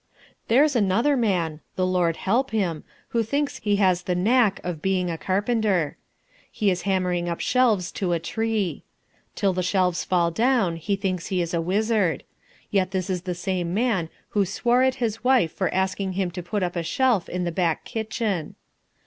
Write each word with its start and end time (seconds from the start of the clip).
There's 0.47 0.75
another 0.75 1.15
man, 1.15 1.59
the 1.75 1.85
Lord 1.85 2.17
help 2.17 2.49
him 2.49 2.83
who 3.09 3.21
thinks 3.21 3.57
he 3.57 3.75
has 3.75 4.01
the 4.01 4.15
"knack" 4.15 4.59
of 4.63 4.81
being 4.81 5.11
a 5.11 5.15
carpenter. 5.19 5.95
He 6.51 6.71
is 6.71 6.81
hammering 6.89 7.29
up 7.29 7.39
shelves 7.39 7.91
to 7.91 8.11
a 8.11 8.17
tree. 8.17 8.81
Till 9.35 9.53
the 9.53 9.61
shelves 9.61 10.03
fall 10.03 10.31
down 10.31 10.77
he 10.77 10.95
thinks 10.95 11.27
he 11.27 11.39
is 11.39 11.53
a 11.53 11.61
wizard. 11.61 12.23
Yet 12.71 12.89
this 12.89 13.11
is 13.11 13.21
the 13.29 13.35
same 13.35 13.75
man 13.75 14.09
who 14.29 14.43
swore 14.43 14.81
at 14.81 14.95
his 14.95 15.23
wife 15.23 15.51
for 15.53 15.71
asking 15.71 16.13
him 16.13 16.31
to 16.31 16.41
put 16.41 16.63
up 16.63 16.75
a 16.75 16.81
shelf 16.81 17.29
in 17.29 17.43
the 17.43 17.51
back 17.51 17.85
kitchen. 17.85 18.55